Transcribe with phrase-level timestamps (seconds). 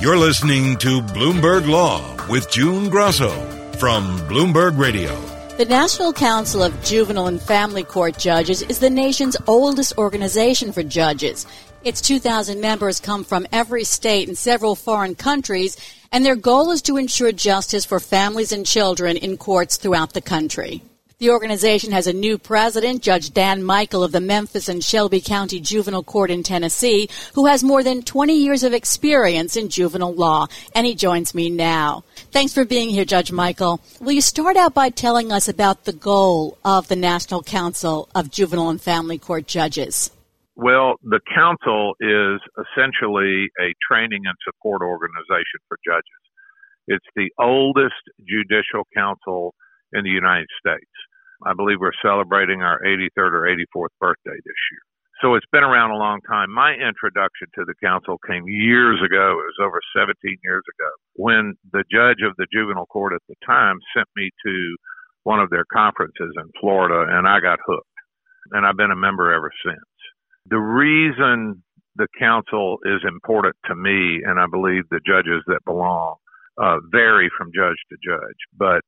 [0.00, 3.30] You're listening to Bloomberg Law with June Grosso
[3.78, 5.12] from Bloomberg Radio.
[5.56, 10.84] The National Council of Juvenile and Family Court Judges is the nation's oldest organization for
[10.84, 11.48] judges.
[11.82, 15.76] Its 2,000 members come from every state and several foreign countries,
[16.12, 20.22] and their goal is to ensure justice for families and children in courts throughout the
[20.22, 20.80] country.
[21.20, 25.58] The organization has a new president, Judge Dan Michael of the Memphis and Shelby County
[25.58, 30.46] Juvenile Court in Tennessee, who has more than 20 years of experience in juvenile law,
[30.76, 32.04] and he joins me now.
[32.30, 33.80] Thanks for being here, Judge Michael.
[34.00, 38.30] Will you start out by telling us about the goal of the National Council of
[38.30, 40.12] Juvenile and Family Court Judges?
[40.54, 46.22] Well, the council is essentially a training and support organization for judges.
[46.86, 49.56] It's the oldest judicial council
[49.92, 50.86] in the United States.
[51.46, 54.82] I believe we're celebrating our 83rd or 84th birthday this year.
[55.20, 56.50] So it's been around a long time.
[56.52, 59.32] My introduction to the council came years ago.
[59.32, 63.34] It was over 17 years ago when the judge of the juvenile court at the
[63.44, 64.76] time sent me to
[65.24, 67.86] one of their conferences in Florida and I got hooked.
[68.52, 69.90] And I've been a member ever since.
[70.46, 71.62] The reason
[71.96, 76.14] the council is important to me, and I believe the judges that belong,
[76.56, 78.82] uh, vary from judge to judge, but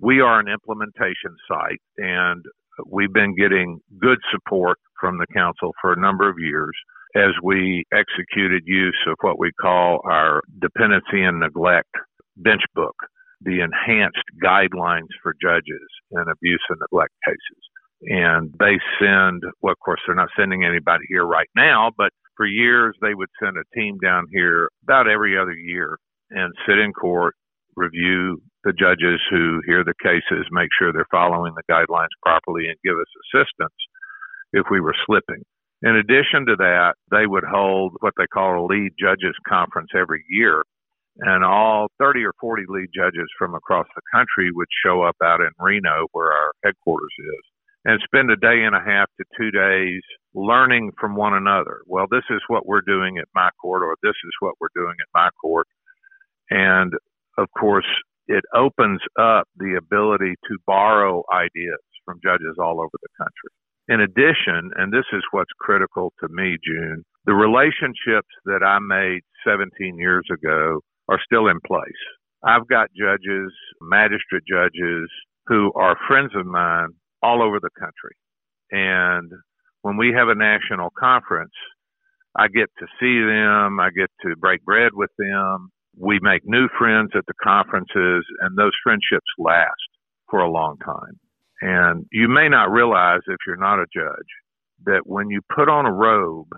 [0.00, 2.44] we are an implementation site and
[2.86, 6.72] we've been getting good support from the council for a number of years
[7.14, 11.90] as we executed use of what we call our dependency and neglect
[12.36, 12.94] bench book,
[13.42, 17.62] the enhanced guidelines for judges in abuse and neglect cases.
[18.02, 22.46] And they send, well, of course, they're not sending anybody here right now, but for
[22.46, 25.98] years they would send a team down here about every other year
[26.30, 27.34] and sit in court,
[27.80, 32.76] review the judges who hear the cases make sure they're following the guidelines properly and
[32.84, 33.80] give us assistance
[34.52, 35.42] if we were slipping.
[35.82, 40.22] In addition to that, they would hold what they call a lead judges conference every
[40.28, 40.62] year.
[41.20, 45.40] And all 30 or 40 lead judges from across the country would show up out
[45.40, 47.44] in Reno, where our headquarters is,
[47.84, 50.02] and spend a day and a half to two days
[50.34, 51.80] learning from one another.
[51.86, 54.94] Well, this is what we're doing at my court, or this is what we're doing
[55.00, 55.66] at my court.
[56.50, 56.92] And
[57.38, 57.86] of course,
[58.26, 63.50] it opens up the ability to borrow ideas from judges all over the country.
[63.88, 69.22] In addition, and this is what's critical to me, June, the relationships that I made
[69.44, 72.02] 17 years ago are still in place.
[72.44, 75.10] I've got judges, magistrate judges
[75.46, 76.90] who are friends of mine
[77.22, 78.14] all over the country.
[78.70, 79.30] And
[79.82, 81.52] when we have a national conference,
[82.36, 85.70] I get to see them, I get to break bread with them,
[86.00, 89.90] we make new friends at the conferences and those friendships last
[90.30, 91.20] for a long time.
[91.60, 94.30] And you may not realize if you're not a judge
[94.86, 96.48] that when you put on a robe,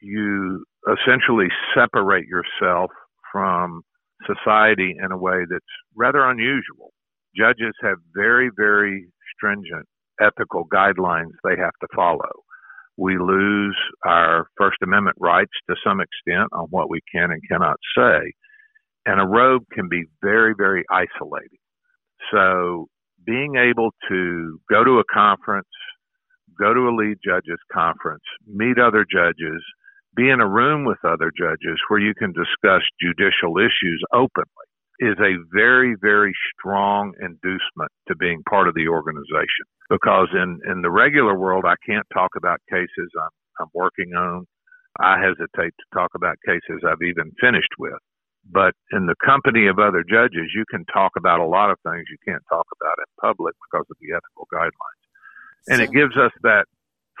[0.00, 2.90] you essentially separate yourself
[3.30, 3.82] from
[4.26, 6.92] society in a way that's rather unusual.
[7.36, 9.06] Judges have very, very
[9.36, 9.86] stringent
[10.18, 12.42] ethical guidelines they have to follow.
[12.96, 17.76] We lose our First Amendment rights to some extent on what we can and cannot
[17.94, 18.32] say
[19.08, 21.58] and a robe can be very, very isolating.
[22.30, 22.88] So
[23.24, 25.72] being able to go to a conference,
[26.60, 29.64] go to a lead judges conference, meet other judges,
[30.14, 34.68] be in a room with other judges where you can discuss judicial issues openly
[35.00, 39.64] is a very, very strong inducement to being part of the organization.
[39.88, 43.30] Because in, in the regular world, I can't talk about cases I'm,
[43.60, 44.44] I'm working on.
[45.00, 47.94] I hesitate to talk about cases I've even finished with.
[48.50, 52.04] But in the company of other judges, you can talk about a lot of things
[52.10, 55.04] you can't talk about in public because of the ethical guidelines.
[55.68, 56.64] And so, it gives us that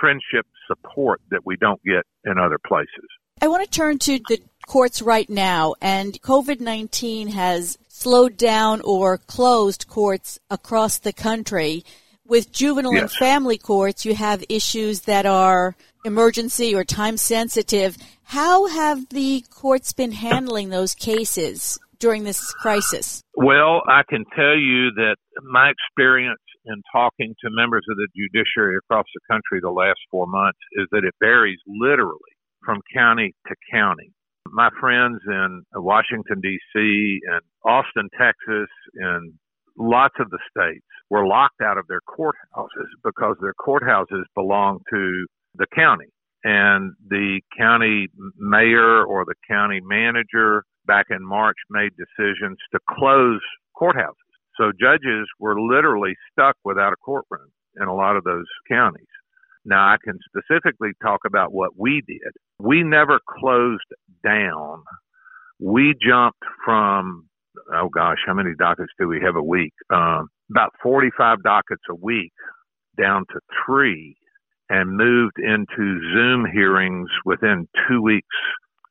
[0.00, 3.08] friendship support that we don't get in other places.
[3.40, 8.80] I want to turn to the courts right now, and COVID 19 has slowed down
[8.82, 11.84] or closed courts across the country.
[12.26, 13.02] With juvenile yes.
[13.02, 17.96] and family courts, you have issues that are emergency or time sensitive.
[18.24, 23.22] How have the courts been handling those cases during this crisis?
[23.34, 28.76] Well, I can tell you that my experience in talking to members of the judiciary
[28.76, 33.54] across the country the last four months is that it varies literally from county to
[33.72, 34.12] county.
[34.50, 39.32] My friends in Washington, D.C., and Austin, Texas, and
[39.76, 45.26] lots of the states were locked out of their courthouses because their courthouses belong to
[45.54, 46.06] the county.
[46.44, 53.40] And the county mayor or the county manager back in March made decisions to close
[53.76, 54.14] courthouses.
[54.56, 57.50] So judges were literally stuck without a courtroom
[57.80, 59.06] in a lot of those counties.
[59.64, 62.32] Now I can specifically talk about what we did.
[62.58, 63.82] We never closed
[64.24, 64.82] down
[65.58, 67.28] we jumped from,
[67.74, 69.72] oh gosh, how many dockets do we have a week?
[69.92, 72.32] Um, about 45 dockets a week
[72.96, 74.16] down to three
[74.70, 78.26] and moved into Zoom hearings within two weeks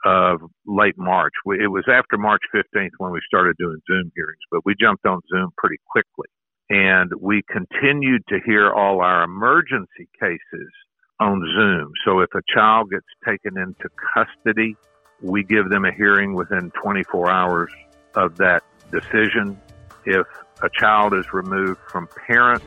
[0.06, 1.33] of late March.
[1.45, 5.19] It was after March 15th when we started doing Zoom hearings, but we jumped on
[5.29, 6.27] Zoom pretty quickly.
[6.69, 10.71] And we continued to hear all our emergency cases
[11.19, 11.91] on Zoom.
[12.06, 14.75] So if a child gets taken into custody,
[15.21, 17.71] we give them a hearing within 24 hours
[18.15, 19.59] of that decision.
[20.06, 20.27] If
[20.62, 22.65] a child is removed from parents,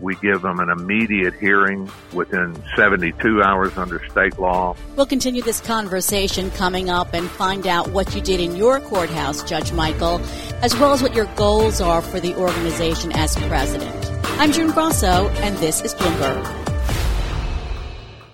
[0.00, 4.76] we give them an immediate hearing within 72 hours under state law.
[4.96, 9.42] We'll continue this conversation coming up and find out what you did in your courthouse,
[9.44, 10.20] Judge Michael,
[10.62, 13.94] as well as what your goals are for the organization as president.
[14.38, 16.66] I'm June Grosso, and this is Bloomberg.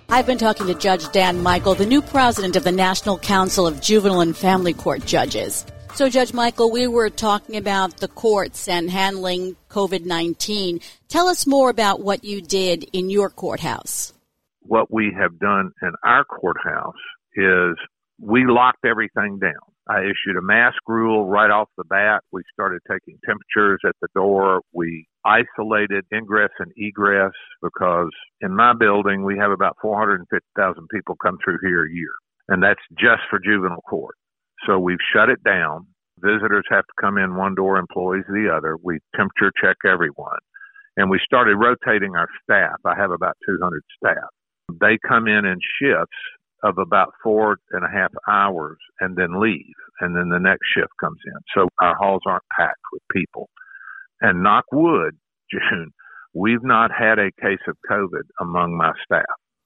[0.09, 3.81] I've been talking to Judge Dan Michael, the new president of the National Council of
[3.81, 5.65] Juvenile and Family Court Judges.
[5.95, 10.81] So, Judge Michael, we were talking about the courts and handling COVID 19.
[11.09, 14.15] Tell us more about what you did in your courthouse.
[14.63, 16.95] What we have done in our courthouse
[17.37, 17.77] is
[18.19, 19.53] we locked everything down.
[19.87, 22.23] I issued a mask rule right off the bat.
[22.33, 24.63] We started taking temperatures at the door.
[24.73, 28.09] We isolated ingress and egress because
[28.41, 32.15] in my building we have about 450,000 people come through here a year,
[32.49, 34.15] and that's just for juvenile court.
[34.67, 35.87] So we've shut it down.
[36.19, 38.77] Visitors have to come in one door, employees the other.
[38.83, 40.39] We temperature check everyone.
[40.97, 42.77] And we started rotating our staff.
[42.85, 44.29] I have about 200 staff.
[44.81, 46.17] They come in in shifts
[46.63, 49.75] of about four and a half hours and then leave.
[50.01, 51.41] And then the next shift comes in.
[51.57, 53.49] So our halls aren't packed with people.
[54.21, 55.17] And knock wood,
[55.51, 55.91] June,
[56.35, 59.25] we've not had a case of COVID among my staff.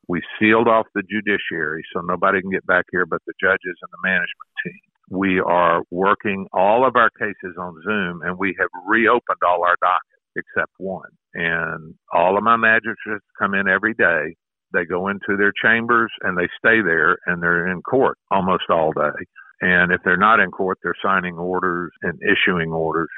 [0.09, 3.91] We sealed off the judiciary so nobody can get back here but the judges and
[3.91, 4.81] the management team.
[5.09, 9.77] We are working all of our cases on Zoom and we have reopened all our
[9.81, 11.11] dockets except one.
[11.35, 14.37] And all of my magistrates come in every day.
[14.73, 18.93] They go into their chambers and they stay there and they're in court almost all
[18.93, 19.25] day.
[19.61, 23.09] And if they're not in court, they're signing orders and issuing orders.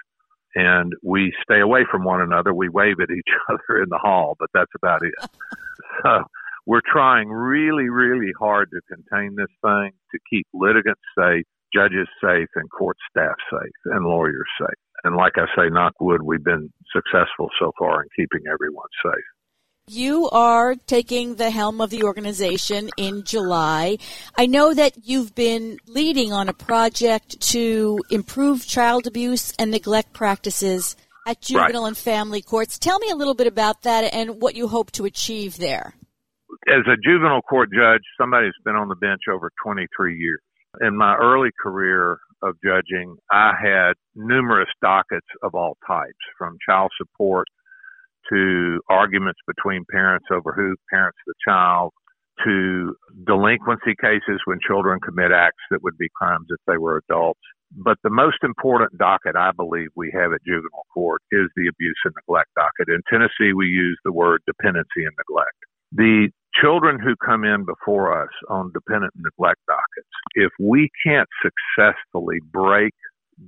[0.55, 2.55] And we stay away from one another.
[2.55, 5.15] We wave at each other in the hall, but that's about it.
[6.03, 6.25] so
[6.69, 12.49] we're trying really, really hard to contain this thing to keep litigants safe, judges safe,
[12.57, 14.79] and court staff safe, and lawyers safe.
[15.03, 19.25] And like I say, knock wood, we've been successful so far in keeping everyone safe.
[19.87, 23.97] You are taking the helm of the organization in July.
[24.37, 30.13] I know that you've been leading on a project to improve child abuse and neglect
[30.13, 31.89] practices at juvenile right.
[31.89, 32.79] and family courts.
[32.79, 35.95] Tell me a little bit about that and what you hope to achieve there
[36.67, 40.41] as a juvenile court judge, somebody who's been on the bench over 23 years.
[40.81, 46.91] In my early career of judging, I had numerous dockets of all types, from child
[46.99, 47.47] support
[48.31, 51.93] to arguments between parents over who parents the child,
[52.45, 52.95] to
[53.27, 57.41] delinquency cases when children commit acts that would be crimes if they were adults.
[57.73, 61.99] But the most important docket I believe we have at juvenile court is the abuse
[62.05, 62.89] and neglect docket.
[62.89, 65.57] In Tennessee, we use the word dependency and neglect.
[65.93, 72.39] The children who come in before us on dependent neglect dockets, if we can't successfully
[72.53, 72.93] break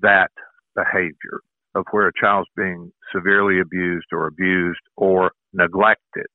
[0.00, 0.30] that
[0.74, 1.40] behavior
[1.74, 6.26] of where a child's being severely abused or abused or neglected,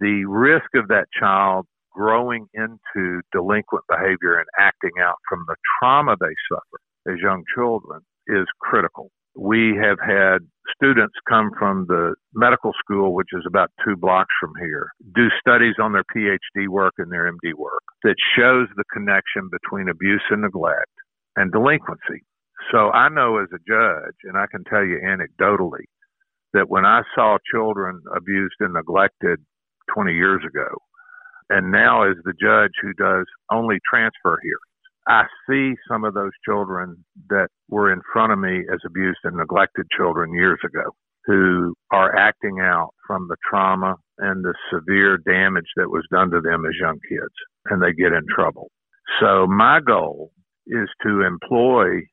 [0.00, 6.16] the risk of that child growing into delinquent behavior and acting out from the trauma
[6.18, 9.10] they suffer as young children is critical.
[9.36, 10.38] We have had
[10.74, 15.74] students come from the medical school, which is about two blocks from here, do studies
[15.80, 20.42] on their PhD work and their MD work that shows the connection between abuse and
[20.42, 20.92] neglect
[21.36, 22.24] and delinquency.
[22.70, 25.84] So I know as a judge, and I can tell you anecdotally,
[26.52, 29.40] that when I saw children abused and neglected
[29.94, 30.68] 20 years ago,
[31.50, 34.71] and now as the judge who does only transfer hearings,
[35.06, 39.36] I see some of those children that were in front of me as abused and
[39.36, 40.94] neglected children years ago
[41.26, 46.40] who are acting out from the trauma and the severe damage that was done to
[46.40, 47.34] them as young kids
[47.66, 48.70] and they get in trouble.
[49.20, 50.32] So my goal
[50.66, 52.06] is to employ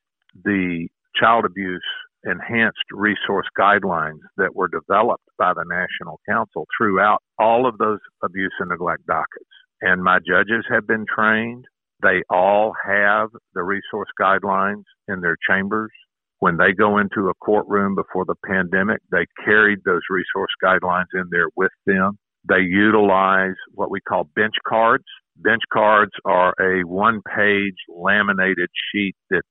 [0.43, 0.87] the
[1.19, 1.83] child abuse
[2.23, 8.53] enhanced resource guidelines that were developed by the National Council throughout all of those abuse
[8.59, 9.49] and neglect dockets.
[9.81, 11.65] And my judges have been trained.
[12.01, 15.91] They all have the resource guidelines in their chambers.
[16.39, 21.25] When they go into a courtroom before the pandemic, they carried those resource guidelines in
[21.31, 22.17] there with them.
[22.47, 25.03] They utilize what we call bench cards.
[25.35, 29.43] Bench cards are a one page laminated sheet that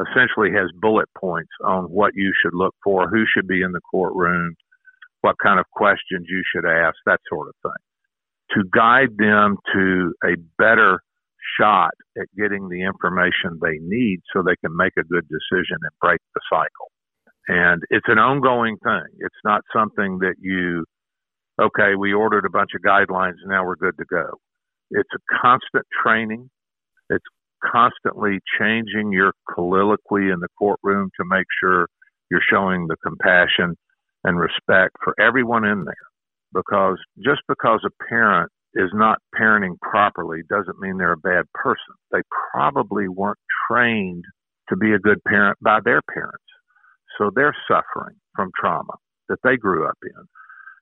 [0.00, 3.80] essentially has bullet points on what you should look for, who should be in the
[3.90, 4.54] courtroom,
[5.20, 7.82] what kind of questions you should ask, that sort of thing,
[8.56, 11.00] to guide them to a better
[11.58, 15.90] shot at getting the information they need so they can make a good decision and
[16.00, 16.90] break the cycle.
[17.48, 19.18] And it's an ongoing thing.
[19.18, 20.84] It's not something that you,
[21.60, 24.38] okay, we ordered a bunch of guidelines now we're good to go.
[24.90, 26.50] It's a constant training.
[27.10, 27.24] It's
[27.64, 31.86] constantly changing your colloquy in the courtroom to make sure
[32.30, 33.76] you're showing the compassion
[34.24, 35.94] and respect for everyone in there.
[36.54, 41.94] Because just because a parent is not parenting properly doesn't mean they're a bad person.
[42.10, 43.38] They probably weren't
[43.68, 44.24] trained
[44.68, 46.44] to be a good parent by their parents.
[47.18, 48.94] So they're suffering from trauma
[49.28, 50.24] that they grew up in.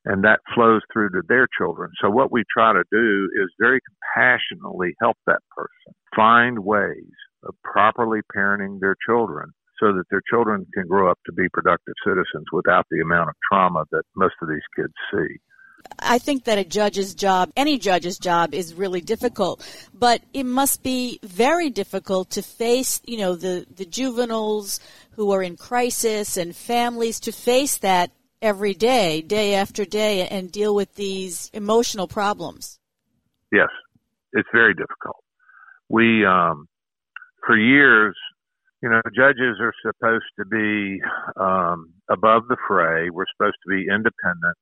[0.06, 1.90] And that flows through to their children.
[2.00, 3.80] So what we try to do is very
[4.16, 7.12] compassionately help that person find ways
[7.44, 11.94] of properly parenting their children so that their children can grow up to be productive
[12.06, 15.37] citizens without the amount of trauma that most of these kids see.
[15.99, 20.83] I think that a judge's job, any judge's job, is really difficult, but it must
[20.83, 24.81] be very difficult to face, you know, the, the juveniles
[25.13, 28.11] who are in crisis and families to face that
[28.41, 32.79] every day, day after day, and deal with these emotional problems.
[33.53, 33.69] Yes,
[34.33, 35.17] it's very difficult.
[35.89, 36.67] We, um,
[37.47, 38.17] for years,
[38.83, 41.03] you know, judges are supposed to be
[41.39, 43.11] um, above the fray.
[43.11, 44.57] We're supposed to be independent.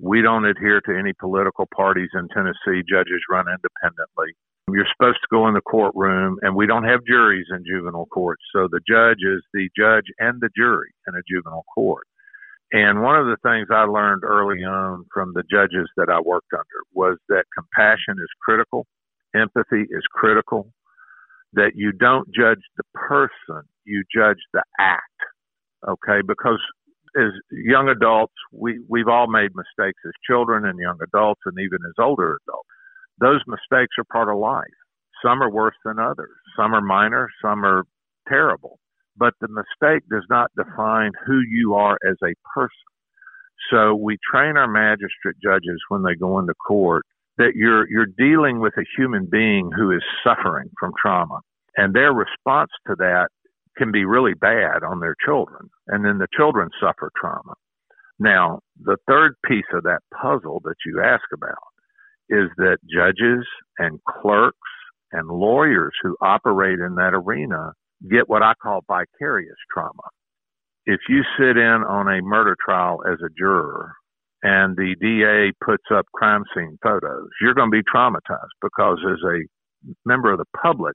[0.00, 2.82] We don't adhere to any political parties in Tennessee.
[2.88, 4.32] Judges run independently.
[4.72, 8.42] You're supposed to go in the courtroom, and we don't have juries in juvenile courts.
[8.54, 12.06] So the judge is the judge and the jury in a juvenile court.
[12.72, 16.52] And one of the things I learned early on from the judges that I worked
[16.52, 18.86] under was that compassion is critical,
[19.34, 20.72] empathy is critical,
[21.54, 25.02] that you don't judge the person, you judge the act.
[25.88, 26.60] Okay, because
[27.16, 31.78] as young adults, we, we've all made mistakes as children and young adults and even
[31.86, 32.68] as older adults.
[33.20, 34.64] Those mistakes are part of life.
[35.24, 36.30] Some are worse than others.
[36.56, 37.84] Some are minor, some are
[38.28, 38.78] terrible.
[39.16, 42.70] But the mistake does not define who you are as a person.
[43.70, 47.04] So we train our magistrate judges when they go into court
[47.36, 51.40] that you're you're dealing with a human being who is suffering from trauma
[51.76, 53.28] and their response to that
[53.80, 55.70] can be really bad on their children.
[55.88, 57.54] And then the children suffer trauma.
[58.18, 61.56] Now, the third piece of that puzzle that you ask about
[62.28, 63.46] is that judges
[63.78, 64.58] and clerks
[65.12, 67.72] and lawyers who operate in that arena
[68.10, 70.08] get what I call vicarious trauma.
[70.84, 73.92] If you sit in on a murder trial as a juror
[74.42, 79.18] and the DA puts up crime scene photos, you're going to be traumatized because as
[79.24, 79.40] a
[80.04, 80.94] member of the public,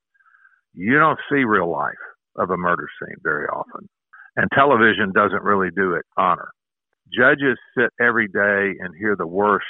[0.74, 1.94] you don't see real life
[2.38, 3.88] of a murder scene very often.
[4.36, 6.50] And television doesn't really do it honor.
[7.14, 9.66] Judges sit every day and hear the worst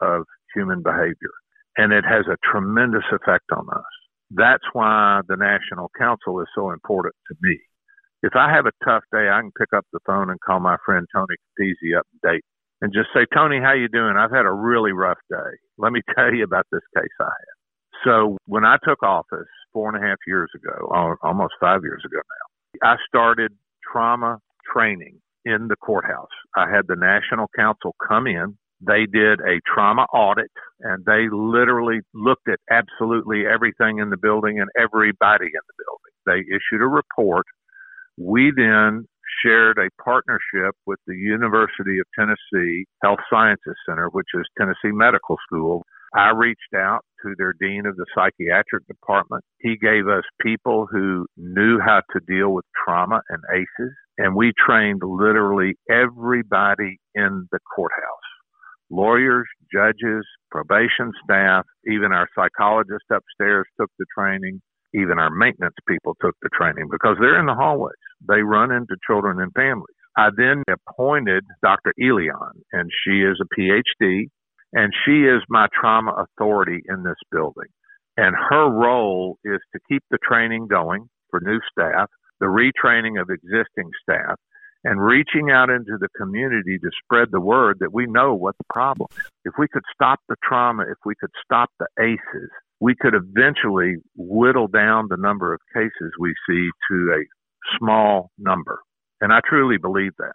[0.00, 0.24] of
[0.54, 1.34] human behavior,
[1.76, 3.92] and it has a tremendous effect on us.
[4.30, 7.58] That's why the National Council is so important to me.
[8.22, 10.76] If I have a tough day, I can pick up the phone and call my
[10.84, 12.50] friend Tony Capizzi up in Dayton
[12.80, 14.16] and just say, Tony, how you doing?
[14.16, 15.58] I've had a really rough day.
[15.78, 17.59] Let me tell you about this case I had.
[18.04, 22.18] So when I took office, four and a half years ago, almost five years ago
[22.18, 22.88] now.
[22.88, 23.52] I started
[23.92, 24.38] trauma
[24.72, 26.28] training in the courthouse.
[26.56, 28.56] I had the National Council come in.
[28.80, 34.58] They did a trauma audit and they literally looked at absolutely everything in the building
[34.60, 36.14] and everybody in the building.
[36.26, 37.46] They issued a report.
[38.16, 39.06] We then
[39.44, 45.36] shared a partnership with the University of Tennessee Health Sciences Center, which is Tennessee Medical
[45.46, 45.84] School.
[46.14, 49.44] I reached out to their dean of the psychiatric department.
[49.60, 54.52] He gave us people who knew how to deal with trauma and ACEs, and we
[54.66, 58.30] trained literally everybody in the courthouse.
[58.90, 64.60] Lawyers, judges, probation staff, even our psychologist upstairs took the training.
[64.92, 67.94] Even our maintenance people took the training because they're in the hallways.
[68.26, 69.94] They run into children and families.
[70.16, 71.94] I then appointed Dr.
[72.02, 74.26] Elion, and she is a PhD
[74.72, 77.68] and she is my trauma authority in this building.
[78.16, 82.08] And her role is to keep the training going for new staff,
[82.40, 84.36] the retraining of existing staff,
[84.84, 88.64] and reaching out into the community to spread the word that we know what the
[88.72, 89.26] problem is.
[89.44, 92.50] If we could stop the trauma, if we could stop the ACEs,
[92.80, 98.80] we could eventually whittle down the number of cases we see to a small number.
[99.20, 100.32] And I truly believe that.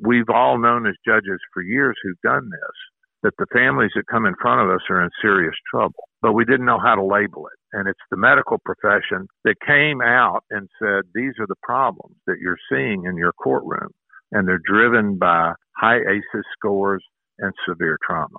[0.00, 2.76] We've all known as judges for years who've done this
[3.22, 6.44] that the families that come in front of us are in serious trouble, but we
[6.44, 7.58] didn't know how to label it.
[7.72, 12.36] and it's the medical profession that came out and said, these are the problems that
[12.40, 13.90] you're seeing in your courtroom.
[14.32, 17.02] And they're driven by high ACEs scores
[17.38, 18.38] and severe trauma.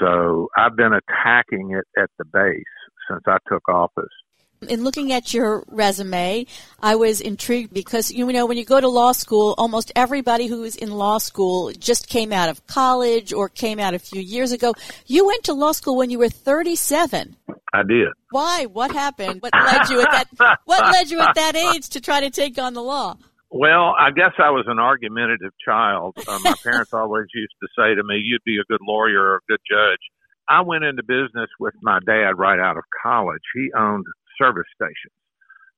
[0.00, 2.64] So I've been attacking it at the base
[3.10, 4.04] since I took office.
[4.68, 6.46] In looking at your resume,
[6.80, 10.62] I was intrigued because you know when you go to law school, almost everybody who
[10.62, 14.52] is in law school just came out of college or came out a few years
[14.52, 14.74] ago.
[15.06, 17.36] You went to law school when you were 37.
[17.74, 18.08] I did.
[18.30, 18.66] Why?
[18.66, 19.42] What happened?
[19.42, 22.58] What led you at that what led you at that age to try to take
[22.58, 23.16] on the law?
[23.50, 26.16] Well, I guess I was an argumentative child.
[26.26, 29.36] Uh, my parents always used to say to me, "You'd be a good lawyer or
[29.36, 30.00] a good judge."
[30.48, 33.42] I went into business with my dad right out of college.
[33.54, 34.04] He owned
[34.42, 35.14] service stations.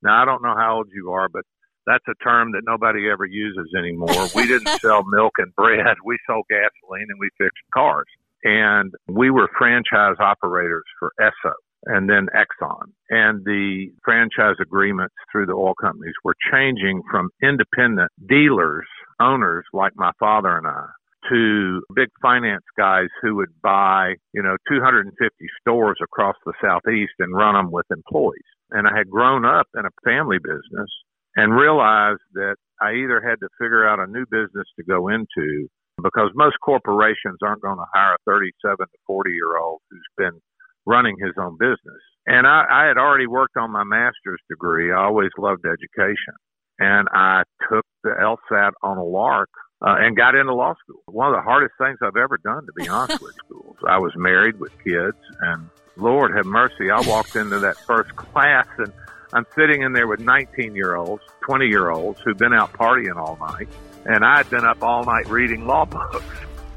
[0.02, 1.42] Now, I don't know how old you are, but
[1.86, 4.28] that's a term that nobody ever uses anymore.
[4.34, 5.96] We didn't sell milk and bread.
[6.04, 8.06] We sold gasoline and we fixed cars.
[8.42, 11.52] And we were franchise operators for Esso
[11.86, 12.92] and then Exxon.
[13.10, 18.86] And the franchise agreements through the oil companies were changing from independent dealers,
[19.20, 20.86] owners like my father and I,
[21.30, 25.12] to big finance guys who would buy, you know, 250
[25.60, 28.42] stores across the southeast and run them with employees.
[28.70, 30.90] And I had grown up in a family business
[31.36, 35.68] and realized that I either had to figure out a new business to go into
[36.02, 40.40] because most corporations aren't going to hire a 37 to 40 year old who's been
[40.86, 42.02] running his own business.
[42.26, 44.92] And I, I had already worked on my master's degree.
[44.92, 46.34] I always loved education.
[46.78, 49.50] And I took the LSAT on a lark
[49.86, 51.02] uh, and got into law school.
[51.06, 53.76] One of the hardest things I've ever done, to be honest with schools.
[53.86, 58.66] I was married with kids, and Lord have mercy, I walked into that first class,
[58.78, 58.92] and
[59.32, 63.16] I'm sitting in there with 19 year olds, 20 year olds who've been out partying
[63.16, 63.68] all night,
[64.04, 66.24] and I'd been up all night reading law books.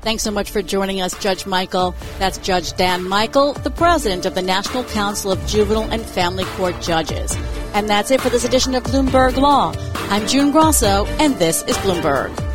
[0.02, 1.96] Thanks so much for joining us, Judge Michael.
[2.20, 6.80] That's Judge Dan Michael, the president of the National Council of Juvenile and Family Court
[6.82, 7.36] Judges.
[7.74, 9.74] And that's it for this edition of Bloomberg Law.
[10.10, 12.47] I'm June Grosso, and this is Bloomberg.